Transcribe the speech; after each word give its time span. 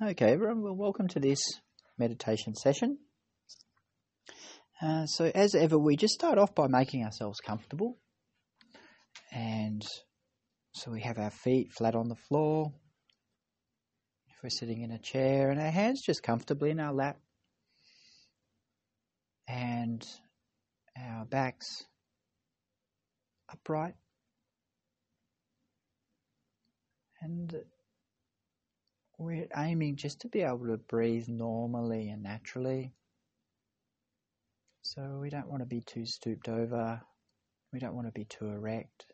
Okay, 0.00 0.32
everyone, 0.32 0.62
well, 0.62 0.74
welcome 0.74 1.06
to 1.08 1.20
this 1.20 1.38
meditation 1.96 2.56
session. 2.56 2.98
Uh, 4.80 5.06
so, 5.06 5.30
as 5.32 5.54
ever, 5.54 5.78
we 5.78 5.96
just 5.96 6.14
start 6.14 6.38
off 6.38 6.56
by 6.56 6.66
making 6.66 7.04
ourselves 7.04 7.38
comfortable. 7.38 7.98
And 9.30 9.86
so 10.72 10.90
we 10.90 11.02
have 11.02 11.18
our 11.18 11.30
feet 11.30 11.72
flat 11.76 11.94
on 11.94 12.08
the 12.08 12.16
floor. 12.16 12.72
If 14.28 14.42
we're 14.42 14.50
sitting 14.50 14.82
in 14.82 14.90
a 14.90 14.98
chair, 14.98 15.50
and 15.50 15.60
our 15.60 15.70
hands 15.70 16.02
just 16.04 16.22
comfortably 16.22 16.70
in 16.70 16.80
our 16.80 16.92
lap. 16.92 17.20
And 19.46 20.04
our 20.98 21.26
backs 21.26 21.84
upright. 23.52 23.94
And 27.20 27.54
we're 29.22 29.48
aiming 29.56 29.96
just 29.96 30.20
to 30.20 30.28
be 30.28 30.42
able 30.42 30.66
to 30.66 30.76
breathe 30.76 31.28
normally 31.28 32.08
and 32.08 32.22
naturally. 32.22 32.92
So 34.82 35.18
we 35.20 35.30
don't 35.30 35.48
want 35.48 35.62
to 35.62 35.66
be 35.66 35.80
too 35.80 36.04
stooped 36.06 36.48
over. 36.48 37.00
We 37.72 37.78
don't 37.78 37.94
want 37.94 38.08
to 38.08 38.12
be 38.12 38.24
too 38.24 38.46
erect. 38.46 39.06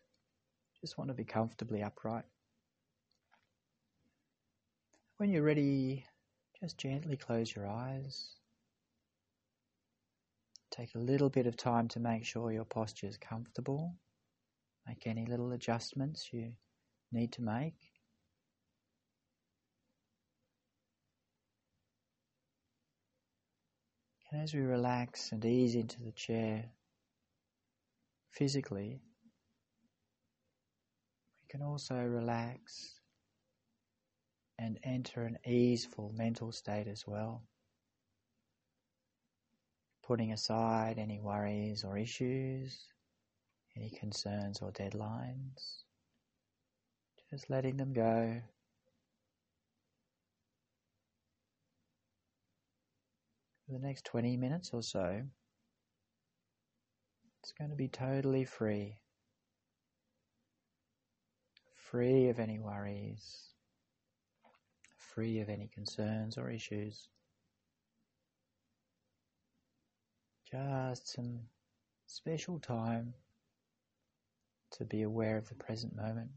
Just 0.81 0.97
want 0.97 1.09
to 1.09 1.15
be 1.15 1.25
comfortably 1.25 1.83
upright. 1.83 2.25
When 5.19 5.31
you're 5.31 5.43
ready, 5.43 6.05
just 6.61 6.79
gently 6.79 7.17
close 7.17 7.55
your 7.55 7.67
eyes. 7.67 8.37
Take 10.71 10.95
a 10.95 10.99
little 10.99 11.29
bit 11.29 11.47
of 11.47 11.57
time 11.57 11.89
to 11.89 12.01
make 12.01 12.25
sure 12.25 12.53
your 12.53 12.65
posture 12.65 13.09
is 13.09 13.17
comfortable. 13.17 13.95
Make 14.87 15.07
any 15.07 15.27
little 15.27 15.53
adjustments 15.53 16.29
you 16.33 16.53
need 17.13 17.33
to 17.33 17.43
make. 17.43 17.75
And 24.39 24.45
as 24.45 24.55
we 24.55 24.61
relax 24.61 25.33
and 25.33 25.45
ease 25.45 25.75
into 25.75 26.01
the 26.01 26.13
chair 26.13 26.67
physically, 28.31 29.01
we 31.43 31.49
can 31.49 31.61
also 31.61 31.97
relax 31.97 33.01
and 34.57 34.79
enter 34.85 35.25
an 35.25 35.39
easeful 35.45 36.15
mental 36.17 36.53
state 36.53 36.87
as 36.87 37.03
well. 37.05 37.43
Putting 40.07 40.31
aside 40.31 40.99
any 41.01 41.19
worries 41.19 41.83
or 41.83 41.99
issues, 41.99 42.79
any 43.77 43.91
concerns 43.91 44.61
or 44.63 44.71
deadlines, 44.71 45.83
just 47.29 47.51
letting 47.51 47.77
them 47.77 47.93
go. 47.93 48.41
For 53.69 53.75
the 53.75 53.87
next 53.87 54.07
20 54.07 54.39
minutes 54.39 54.71
or 54.73 54.83
so, 54.83 55.21
it's 57.43 57.53
going 57.53 57.71
to 57.71 57.77
be 57.77 57.89
totally 57.89 58.45
free. 58.45 58.97
Free 61.75 62.29
of 62.29 62.39
any 62.39 62.59
worries, 62.59 63.51
free 64.97 65.41
of 65.41 65.51
any 65.51 65.69
concerns 65.73 66.39
or 66.39 66.51
issues. 66.51 67.09
Just 70.51 71.13
some 71.13 71.41
special 72.07 72.59
time 72.59 73.13
to 74.71 74.85
be 74.85 75.03
aware 75.03 75.37
of 75.37 75.49
the 75.49 75.55
present 75.55 75.95
moment. 75.95 76.31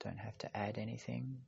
Don't 0.00 0.18
have 0.18 0.36
to 0.38 0.54
add 0.56 0.76
anything. 0.76 1.38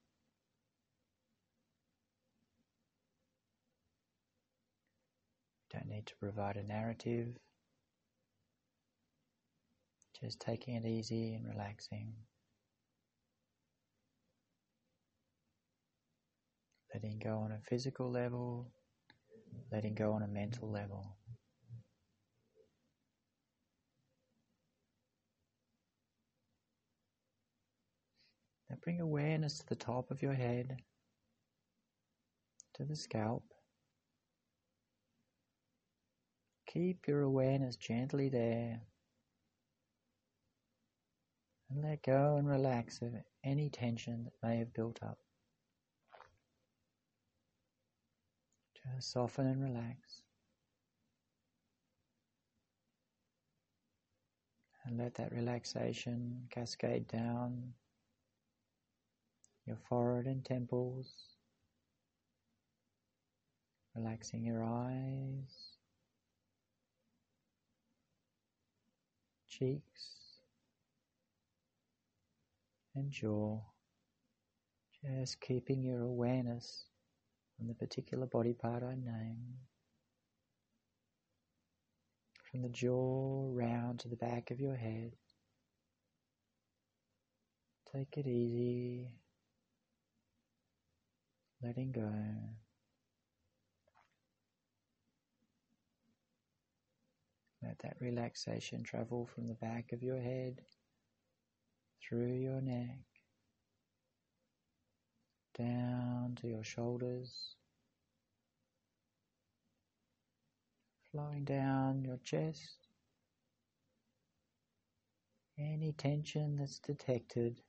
Need 5.86 6.06
to 6.06 6.14
provide 6.18 6.56
a 6.56 6.62
narrative. 6.62 7.28
Just 10.20 10.40
taking 10.40 10.76
it 10.76 10.86
easy 10.86 11.34
and 11.34 11.46
relaxing. 11.46 12.14
Letting 16.94 17.18
go 17.18 17.38
on 17.38 17.52
a 17.52 17.60
physical 17.68 18.10
level, 18.10 18.70
letting 19.72 19.94
go 19.94 20.12
on 20.12 20.22
a 20.22 20.28
mental 20.28 20.70
level. 20.70 21.16
Now 28.70 28.76
bring 28.82 29.00
awareness 29.00 29.58
to 29.58 29.66
the 29.66 29.74
top 29.74 30.10
of 30.10 30.22
your 30.22 30.34
head, 30.34 30.76
to 32.74 32.84
the 32.84 32.96
scalp. 32.96 33.44
Keep 36.74 37.06
your 37.06 37.20
awareness 37.20 37.76
gently 37.76 38.28
there. 38.28 38.80
And 41.70 41.84
let 41.84 42.02
go 42.02 42.34
and 42.36 42.48
relax 42.48 43.00
of 43.00 43.14
any 43.44 43.70
tension 43.70 44.24
that 44.24 44.46
may 44.46 44.58
have 44.58 44.74
built 44.74 44.98
up. 45.00 45.18
Just 48.96 49.12
soften 49.12 49.46
and 49.46 49.62
relax. 49.62 50.22
And 54.84 54.98
let 54.98 55.14
that 55.14 55.32
relaxation 55.32 56.48
cascade 56.50 57.06
down 57.06 57.72
your 59.64 59.78
forehead 59.88 60.26
and 60.26 60.44
temples, 60.44 61.14
relaxing 63.94 64.44
your 64.44 64.62
eyes. 64.62 65.73
Cheeks 69.58 70.40
and 72.94 73.10
jaw, 73.10 73.60
just 75.02 75.40
keeping 75.40 75.82
your 75.82 76.02
awareness 76.02 76.86
on 77.60 77.68
the 77.68 77.74
particular 77.74 78.26
body 78.26 78.52
part 78.52 78.82
I 78.82 78.94
name. 78.94 79.54
From 82.50 82.62
the 82.62 82.68
jaw 82.68 83.48
round 83.52 84.00
to 84.00 84.08
the 84.08 84.16
back 84.16 84.50
of 84.50 84.60
your 84.60 84.76
head. 84.76 85.12
Take 87.92 88.16
it 88.16 88.26
easy, 88.26 89.08
letting 91.62 91.92
go. 91.92 92.10
Let 97.74 97.90
that 97.90 98.04
relaxation 98.04 98.84
travel 98.84 99.26
from 99.26 99.48
the 99.48 99.54
back 99.54 99.90
of 99.92 100.00
your 100.00 100.20
head 100.20 100.60
through 102.00 102.34
your 102.34 102.60
neck 102.60 102.98
down 105.58 106.36
to 106.40 106.46
your 106.46 106.62
shoulders, 106.62 107.56
flowing 111.10 111.44
down 111.44 112.04
your 112.04 112.18
chest. 112.22 112.76
Any 115.58 115.92
tension 115.92 116.56
that's 116.56 116.78
detected, 116.78 117.60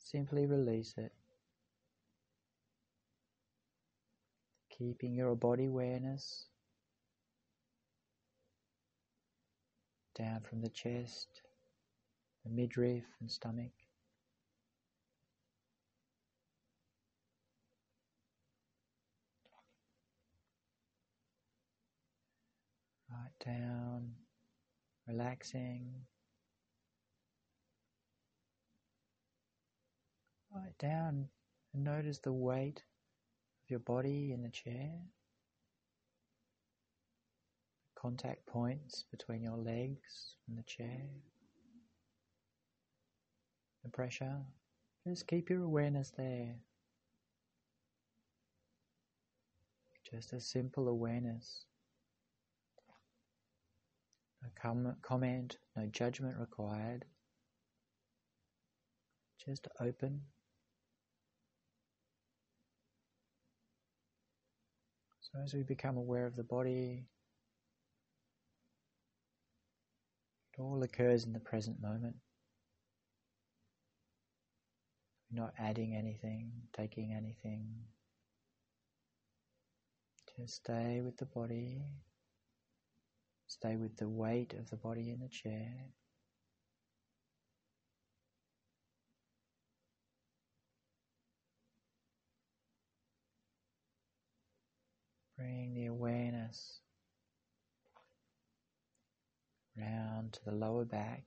simply 0.00 0.44
release 0.44 0.92
it. 0.98 1.12
Keeping 4.70 5.14
your 5.14 5.34
body 5.34 5.64
awareness 5.64 6.48
down 10.18 10.40
from 10.40 10.60
the 10.60 10.68
chest, 10.68 11.42
the 12.44 12.50
midriff 12.50 13.04
and 13.20 13.30
stomach. 13.30 13.70
Right 23.10 23.54
down, 23.54 24.10
relaxing. 25.06 25.94
Right 30.54 30.76
down 30.78 31.28
and 31.72 31.84
notice 31.84 32.18
the 32.18 32.32
weight 32.32 32.82
of 33.64 33.70
your 33.70 33.80
body 33.80 34.32
in 34.32 34.42
the 34.42 34.48
chair 34.48 34.90
contact 38.00 38.46
points 38.46 39.04
between 39.10 39.42
your 39.42 39.56
legs 39.56 40.36
and 40.48 40.56
the 40.56 40.62
chair, 40.62 41.02
the 43.82 43.90
pressure. 43.90 44.36
Just 45.06 45.26
keep 45.26 45.50
your 45.50 45.62
awareness 45.62 46.12
there. 46.16 46.54
Just 50.10 50.32
a 50.32 50.40
simple 50.40 50.88
awareness. 50.88 51.64
No 54.42 54.48
com- 54.60 54.96
comment, 55.02 55.58
no 55.76 55.86
judgment 55.86 56.36
required. 56.38 57.04
just 59.48 59.66
open. 59.80 60.20
So 65.20 65.38
as 65.42 65.54
we 65.54 65.62
become 65.62 65.96
aware 65.96 66.26
of 66.26 66.36
the 66.36 66.42
body, 66.42 67.04
all 70.58 70.82
occurs 70.82 71.24
in 71.24 71.32
the 71.32 71.40
present 71.40 71.80
moment. 71.80 72.16
We're 75.30 75.42
not 75.42 75.54
adding 75.58 75.94
anything, 75.94 76.52
taking 76.72 77.12
anything. 77.12 77.66
Just 80.38 80.56
stay 80.56 81.00
with 81.04 81.16
the 81.16 81.26
body. 81.26 81.82
Stay 83.46 83.76
with 83.76 83.96
the 83.96 84.08
weight 84.08 84.54
of 84.54 84.70
the 84.70 84.76
body 84.76 85.10
in 85.10 85.20
the 85.20 85.28
chair. 85.28 85.72
Bring 95.36 95.74
the 95.74 95.86
awareness 95.86 96.37
round 99.78 100.32
to 100.34 100.44
the 100.44 100.52
lower 100.52 100.84
back. 100.84 101.24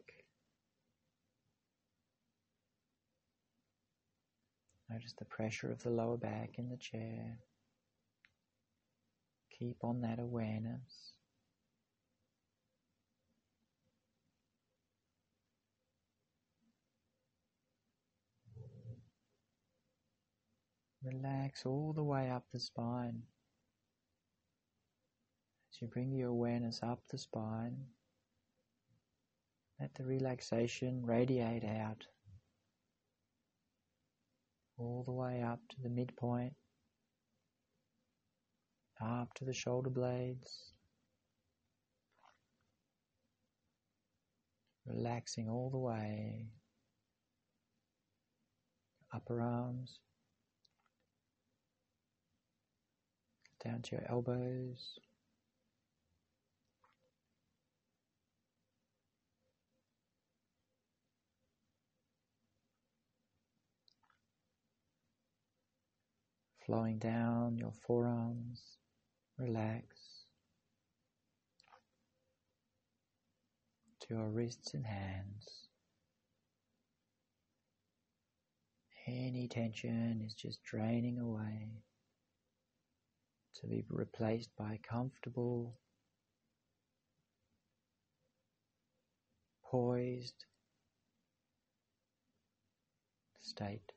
Notice 4.89 5.13
the 5.18 5.25
pressure 5.25 5.71
of 5.71 5.81
the 5.83 5.89
lower 5.89 6.18
back 6.18 6.56
in 6.57 6.69
the 6.69 6.77
chair. 6.77 7.38
Keep 9.57 9.77
on 9.83 10.01
that 10.01 10.19
awareness. 10.19 11.13
Relax 21.04 21.65
all 21.65 21.94
the 21.94 22.04
way 22.04 22.30
up 22.30 22.44
the 22.51 22.59
spine. 22.59 23.24
As 25.71 25.81
you 25.81 25.88
bring 25.88 26.12
your 26.12 26.30
awareness 26.30 26.81
up 26.83 27.00
the 27.09 27.18
spine, 27.18 27.77
let 29.81 29.94
the 29.95 30.04
relaxation 30.04 31.04
radiate 31.04 31.63
out 31.66 32.06
all 34.78 35.04
the 35.07 35.12
way 35.12 35.42
up 35.42 35.60
to 35.69 35.81
the 35.81 35.89
midpoint, 35.89 36.54
up 39.04 39.33
to 39.33 39.44
the 39.44 39.54
shoulder 39.54 39.89
blades, 39.89 40.72
relaxing 44.86 45.50
all 45.50 45.72
the 45.72 45.80
way, 45.80 46.45
upper 49.13 49.42
arms. 49.42 50.00
down 53.63 53.80
to 53.80 53.95
your 53.95 54.06
elbows. 54.10 54.98
Flowing 66.71 67.00
down 67.00 67.57
your 67.57 67.73
forearms, 67.85 68.62
relax 69.38 69.83
to 74.00 74.13
your 74.13 74.29
wrists 74.29 74.73
and 74.73 74.85
hands. 74.85 75.68
Any 79.06 79.50
tension 79.50 80.23
is 80.25 80.33
just 80.33 80.63
draining 80.63 81.19
away 81.19 81.71
to 83.56 83.68
be 83.68 83.83
replaced 83.89 84.56
by 84.57 84.79
comfortable, 84.81 85.77
poised 89.69 90.45
state. 93.41 93.91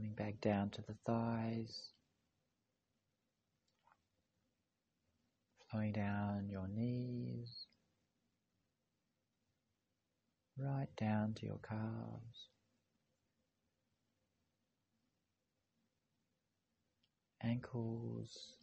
Coming 0.00 0.14
back 0.14 0.40
down 0.40 0.70
to 0.70 0.80
the 0.80 0.94
thighs, 1.04 1.90
flowing 5.70 5.92
down 5.92 6.48
your 6.48 6.66
knees 6.68 7.66
right 10.56 10.88
down 10.98 11.34
to 11.34 11.44
your 11.44 11.58
calves. 11.58 12.48
Ankles, 17.42 18.54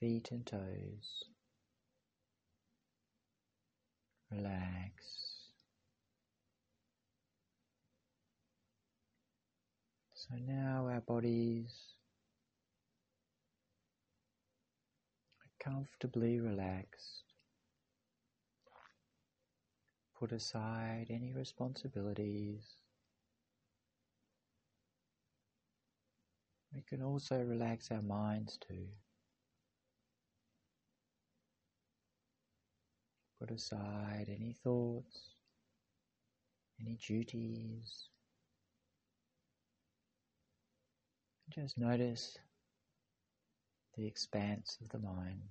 feet 0.00 0.32
and 0.32 0.44
toes. 0.44 1.22
Relax. 4.32 5.31
So 10.28 10.36
now 10.36 10.86
our 10.86 11.00
bodies 11.00 11.74
are 15.40 15.72
comfortably 15.72 16.38
relaxed. 16.38 17.24
Put 20.16 20.30
aside 20.30 21.06
any 21.10 21.32
responsibilities. 21.32 22.62
We 26.72 26.82
can 26.82 27.02
also 27.02 27.42
relax 27.42 27.90
our 27.90 28.02
minds 28.02 28.58
too. 28.58 28.86
Put 33.40 33.50
aside 33.50 34.26
any 34.28 34.54
thoughts, 34.62 35.30
any 36.80 36.96
duties. 37.04 38.04
Just 41.54 41.78
notice 41.78 42.38
the 43.96 44.06
expanse 44.06 44.78
of 44.80 44.88
the 44.88 44.98
mind. 44.98 45.42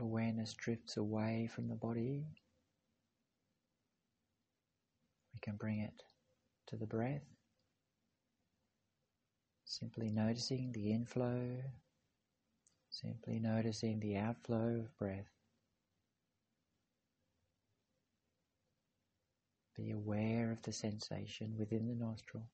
Awareness 0.00 0.54
drifts 0.54 0.96
away 0.96 1.48
from 1.54 1.68
the 1.68 1.74
body, 1.74 2.24
we 5.32 5.40
can 5.40 5.56
bring 5.56 5.80
it 5.80 6.02
to 6.68 6.76
the 6.76 6.86
breath, 6.86 7.24
simply 9.64 10.10
noticing 10.10 10.72
the 10.72 10.92
inflow, 10.92 11.62
simply 12.90 13.38
noticing 13.38 14.00
the 14.00 14.16
outflow 14.16 14.80
of 14.80 14.98
breath. 14.98 15.30
Be 19.76 19.90
aware 19.90 20.52
of 20.52 20.62
the 20.62 20.72
sensation 20.72 21.54
within 21.58 21.86
the 21.86 21.94
nostril. 21.94 22.44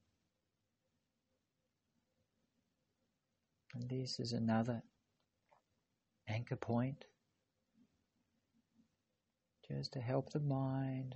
And 3.74 3.88
this 3.88 4.18
is 4.18 4.32
another 4.32 4.82
anchor 6.28 6.56
point 6.56 7.04
just 9.78 9.92
to 9.92 10.00
help 10.00 10.30
the 10.30 10.40
mind, 10.40 11.14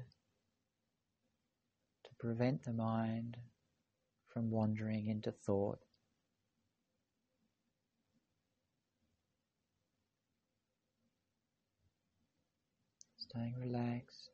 to 2.04 2.10
prevent 2.18 2.62
the 2.64 2.72
mind 2.72 3.36
from 4.32 4.50
wandering 4.50 5.08
into 5.08 5.30
thought. 5.30 5.78
Staying 13.18 13.54
relaxed 13.60 14.30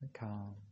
and 0.00 0.12
calm. 0.12 0.71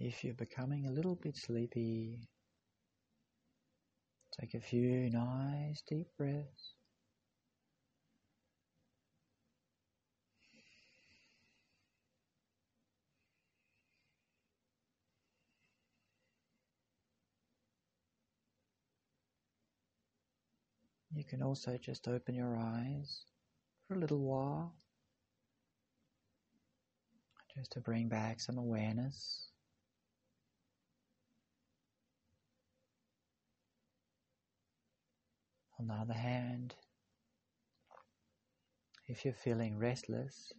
If 0.00 0.22
you're 0.22 0.34
becoming 0.34 0.86
a 0.86 0.92
little 0.92 1.16
bit 1.16 1.36
sleepy, 1.36 2.20
take 4.40 4.54
a 4.54 4.60
few 4.60 5.10
nice 5.10 5.82
deep 5.82 6.06
breaths. 6.16 6.74
You 21.12 21.24
can 21.24 21.42
also 21.42 21.76
just 21.76 22.06
open 22.06 22.36
your 22.36 22.56
eyes 22.56 23.24
for 23.88 23.94
a 23.94 23.98
little 23.98 24.20
while, 24.20 24.76
just 27.52 27.72
to 27.72 27.80
bring 27.80 28.08
back 28.08 28.38
some 28.38 28.58
awareness. 28.58 29.47
On 35.80 35.86
the 35.86 35.94
other 35.94 36.14
hand, 36.14 36.74
if 39.06 39.24
you're 39.24 39.32
feeling 39.32 39.78
restless, 39.78 40.52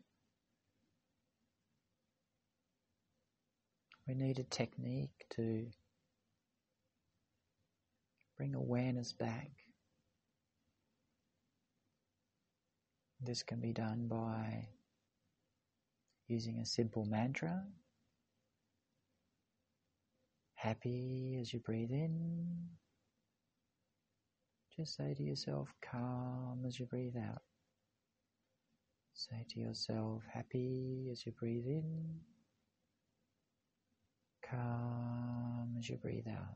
we 4.08 4.16
need 4.16 4.40
a 4.40 4.44
technique 4.44 5.26
to 5.32 5.68
bring 8.38 8.56
awareness 8.56 9.12
back. 9.12 9.52
This 13.22 13.44
can 13.44 13.60
be 13.60 13.74
done 13.74 14.08
by 14.08 14.70
using 16.30 16.60
a 16.60 16.66
simple 16.66 17.06
mantra. 17.06 17.66
Happy 20.56 21.38
as 21.42 21.52
you 21.52 21.60
breathe 21.60 21.92
in. 21.92 22.70
Just 24.80 24.96
say 24.96 25.14
to 25.14 25.24
yourself, 25.24 25.68
calm 25.82 26.64
as 26.66 26.80
you 26.80 26.86
breathe 26.86 27.18
out. 27.18 27.42
Say 29.14 29.46
to 29.50 29.60
yourself, 29.60 30.24
happy 30.32 31.10
as 31.12 31.26
you 31.26 31.34
breathe 31.34 31.66
in. 31.66 32.22
Calm 34.50 35.76
as 35.78 35.90
you 35.90 35.98
breathe 35.98 36.30
out. 36.30 36.56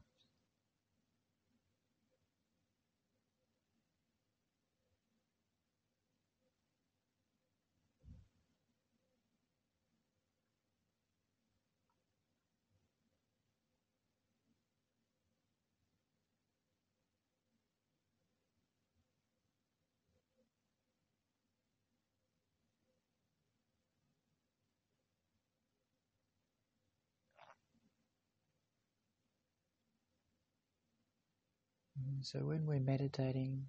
So 32.22 32.40
when 32.40 32.66
we're 32.66 32.80
meditating, 32.80 33.66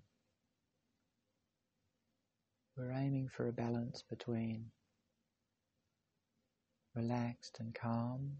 we're 2.76 2.92
aiming 2.92 3.28
for 3.28 3.48
a 3.48 3.52
balance 3.52 4.02
between 4.08 4.70
relaxed 6.94 7.58
and 7.58 7.74
calm, 7.74 8.32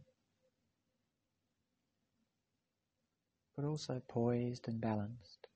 but 3.56 3.64
also 3.64 4.00
poised 4.08 4.68
and 4.68 4.80
balanced. 4.80 5.48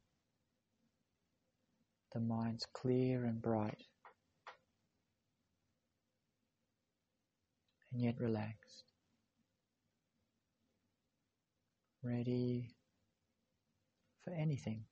The 2.12 2.20
mind's 2.20 2.66
clear 2.72 3.24
and 3.24 3.40
bright, 3.40 3.84
and 7.92 8.02
yet 8.02 8.16
relaxed, 8.18 8.84
ready 12.02 12.70
for 14.28 14.34
anything. 14.34 14.84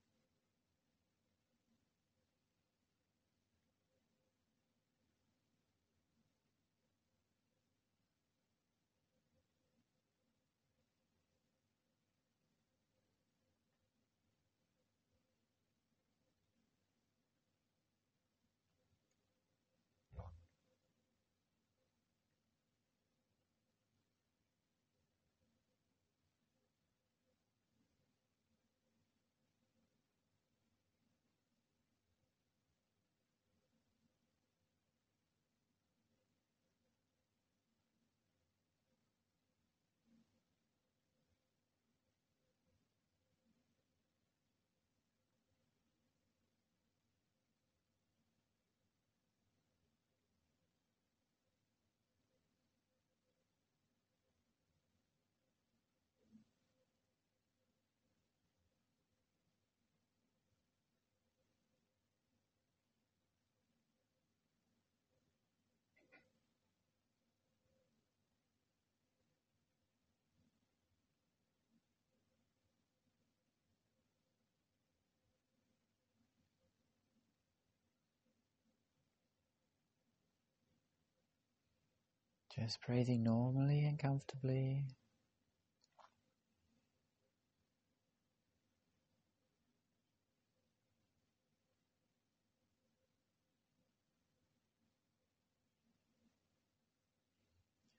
Just 82.59 82.81
breathing 82.87 83.23
normally 83.23 83.85
and 83.85 83.99
comfortably. 83.99 84.87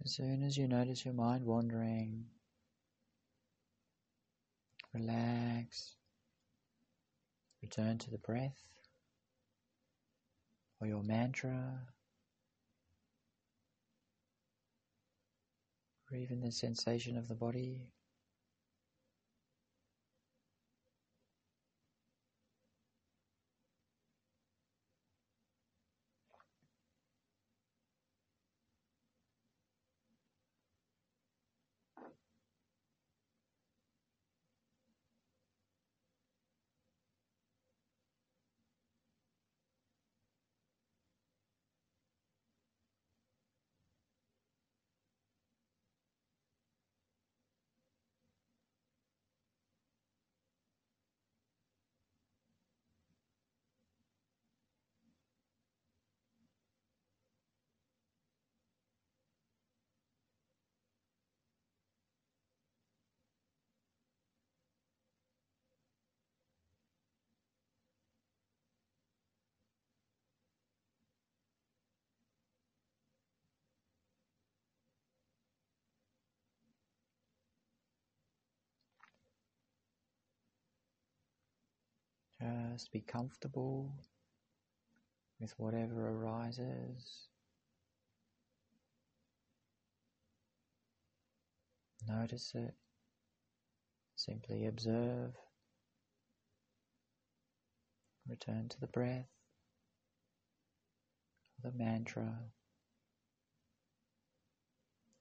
As 0.03 0.15
soon 0.15 0.41
as 0.41 0.57
you 0.57 0.67
notice 0.67 1.05
your 1.05 1.13
mind 1.13 1.45
wandering, 1.45 2.25
relax, 4.93 5.95
return 7.61 7.97
to 7.99 8.09
the 8.09 8.17
breath 8.17 8.63
or 10.79 10.87
your 10.87 11.03
mantra. 11.03 11.87
Or 16.11 16.17
even 16.17 16.41
the 16.41 16.51
sensation 16.51 17.17
of 17.17 17.27
the 17.27 17.35
body. 17.35 17.91
Just 82.41 82.91
be 82.91 83.01
comfortable 83.01 83.91
with 85.39 85.53
whatever 85.57 86.09
arises. 86.09 87.27
Notice 92.07 92.53
it. 92.55 92.73
Simply 94.15 94.65
observe. 94.67 95.33
Return 98.29 98.67
to 98.69 98.79
the 98.81 98.87
breath, 98.87 99.29
the 101.63 101.71
mantra, 101.71 102.39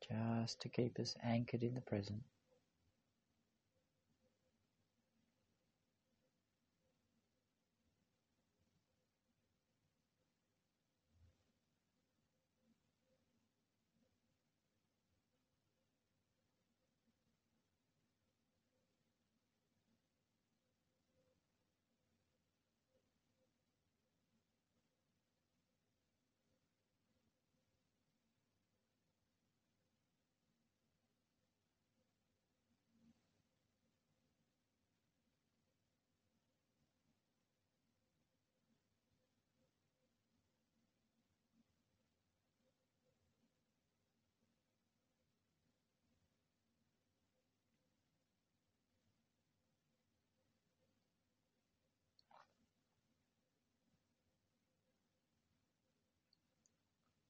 just 0.02 0.60
to 0.60 0.68
keep 0.68 0.98
us 0.98 1.14
anchored 1.22 1.62
in 1.62 1.74
the 1.74 1.80
present. 1.80 2.22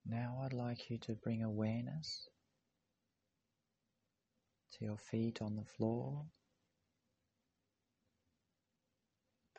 Now 0.09 0.40
I'd 0.45 0.53
like 0.53 0.88
you 0.88 0.99
to 0.99 1.14
bring 1.14 1.42
awareness 1.42 2.29
to 4.73 4.85
your 4.85 4.97
feet 4.97 5.42
on 5.42 5.57
the 5.57 5.64
floor, 5.64 6.27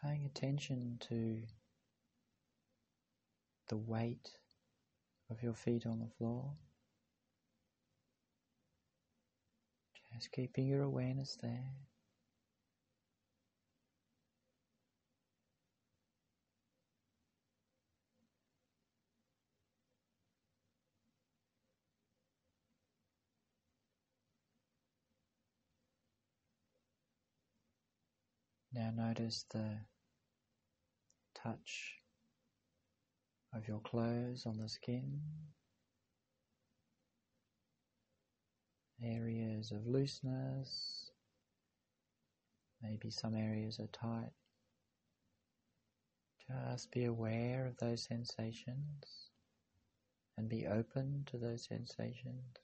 paying 0.01 0.25
attention 0.25 0.99
to 1.09 1.41
the 3.67 3.75
weight 3.75 4.29
of 5.29 5.43
your 5.43 5.53
feet 5.53 5.85
on 5.85 5.99
the 5.99 6.09
floor. 6.17 6.53
Just 10.13 10.31
keeping 10.31 10.65
your 10.65 10.83
awareness 10.83 11.37
there. 11.41 11.73
Now 28.77 28.91
notice 28.95 29.43
the 29.49 29.79
touch 31.33 31.95
of 33.51 33.67
your 33.67 33.79
clothes 33.79 34.45
on 34.45 34.59
the 34.59 34.69
skin, 34.69 35.19
areas 39.03 39.71
of 39.71 39.87
looseness, 39.87 41.09
maybe 42.83 43.09
some 43.09 43.33
areas 43.33 43.79
are 43.79 43.87
tight. 43.87 44.33
Just 46.47 46.91
be 46.91 47.05
aware 47.05 47.65
of 47.65 47.77
those 47.77 48.03
sensations 48.03 49.31
and 50.37 50.47
be 50.47 50.67
open 50.67 51.23
to 51.31 51.37
those 51.39 51.65
sensations. 51.65 52.57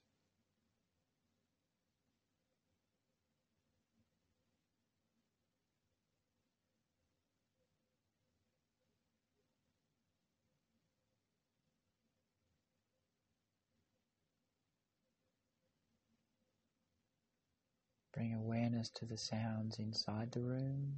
Bring 18.24 18.36
awareness 18.36 18.90
to 18.92 19.06
the 19.06 19.18
sounds 19.18 19.80
inside 19.80 20.32
the 20.32 20.40
room. 20.40 20.96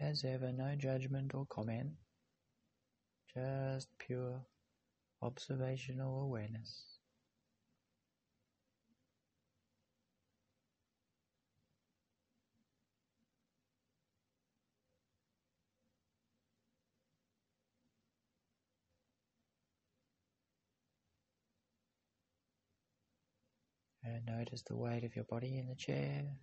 As 0.00 0.24
ever, 0.24 0.50
no 0.50 0.74
judgment 0.74 1.32
or 1.32 1.46
comment, 1.46 1.92
just 3.32 3.86
pure 4.00 4.44
observational 5.22 6.22
awareness. 6.22 6.95
And 24.08 24.24
notice 24.24 24.62
the 24.62 24.76
weight 24.76 25.02
of 25.02 25.16
your 25.16 25.24
body 25.24 25.58
in 25.58 25.66
the 25.66 25.74
chair. 25.74 26.38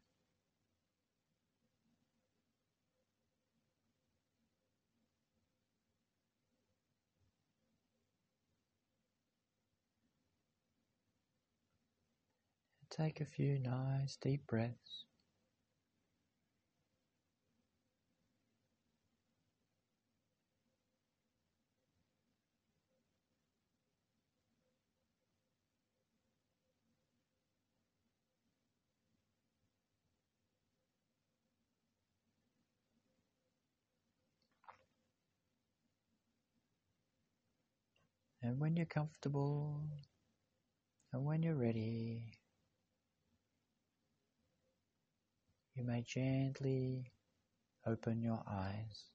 Take 12.90 13.22
a 13.22 13.26
few 13.26 13.60
nice 13.60 14.18
deep 14.18 14.46
breaths. 14.46 15.06
And 38.54 38.62
when 38.62 38.78
you're 38.78 38.86
comfortable 38.86 39.82
and 41.12 41.26
when 41.26 41.42
you're 41.42 41.56
ready, 41.56 42.38
you 45.74 45.84
may 45.84 46.04
gently 46.04 47.12
open 47.88 48.22
your 48.22 48.44
eyes. 48.48 49.13